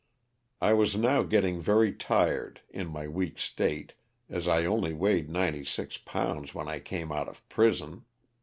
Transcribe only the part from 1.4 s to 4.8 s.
very tired, in my weak state, as I